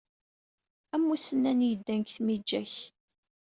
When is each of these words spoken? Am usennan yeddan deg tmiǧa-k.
Am 0.95 1.05
usennan 1.13 1.59
yeddan 1.67 1.99
deg 2.01 2.09
tmiǧa-k. 2.15 2.73